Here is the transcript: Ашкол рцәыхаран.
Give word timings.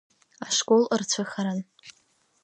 Ашкол 0.45 0.83
рцәыхаран. 0.99 1.59